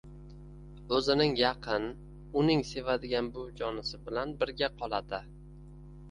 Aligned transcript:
o‘zining 0.99 1.33
yaqin, 1.39 1.83
uning 2.41 2.63
sevadigan 2.69 3.29
buvijonisi 3.35 3.99
bilan 4.07 4.33
birga 4.39 4.71
qoladi. 4.81 5.21